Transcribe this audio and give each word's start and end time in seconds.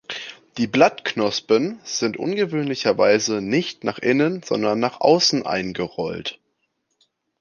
Die 0.57 0.65
Blattknospen 0.65 1.79
sind 1.83 2.17
ungewöhnlicherweise 2.17 3.39
nicht 3.39 3.83
nach 3.83 3.99
innen, 3.99 4.41
sondern 4.41 4.79
nach 4.79 4.99
außen 4.99 5.45
eingerollt. 5.45 6.39